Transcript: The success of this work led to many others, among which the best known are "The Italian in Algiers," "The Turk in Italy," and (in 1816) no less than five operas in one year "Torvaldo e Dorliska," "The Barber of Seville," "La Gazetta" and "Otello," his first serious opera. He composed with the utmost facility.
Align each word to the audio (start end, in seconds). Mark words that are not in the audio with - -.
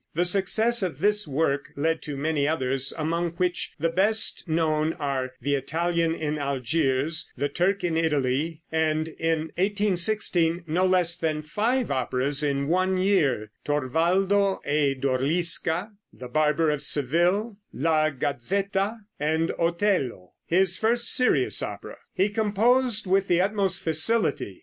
The 0.15 0.25
success 0.25 0.81
of 0.81 0.97
this 0.97 1.27
work 1.27 1.69
led 1.75 2.01
to 2.01 2.17
many 2.17 2.47
others, 2.47 2.91
among 2.97 3.33
which 3.33 3.73
the 3.79 3.87
best 3.89 4.47
known 4.47 4.93
are 4.93 5.33
"The 5.41 5.53
Italian 5.53 6.15
in 6.15 6.39
Algiers," 6.39 7.29
"The 7.37 7.47
Turk 7.49 7.83
in 7.83 7.95
Italy," 7.95 8.63
and 8.71 9.09
(in 9.09 9.51
1816) 9.59 10.63
no 10.65 10.87
less 10.87 11.15
than 11.15 11.43
five 11.43 11.91
operas 11.91 12.41
in 12.41 12.67
one 12.67 12.97
year 12.97 13.51
"Torvaldo 13.63 14.61
e 14.65 14.95
Dorliska," 14.95 15.91
"The 16.11 16.27
Barber 16.27 16.71
of 16.71 16.81
Seville," 16.81 17.57
"La 17.71 18.09
Gazetta" 18.09 18.97
and 19.19 19.51
"Otello," 19.59 20.31
his 20.47 20.77
first 20.77 21.13
serious 21.13 21.61
opera. 21.61 21.97
He 22.15 22.29
composed 22.29 23.05
with 23.05 23.27
the 23.27 23.39
utmost 23.39 23.83
facility. 23.83 24.57